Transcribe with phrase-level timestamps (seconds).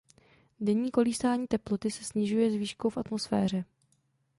[0.59, 3.65] Denní kolísání teploty se snižuje s výškou v atmosféře.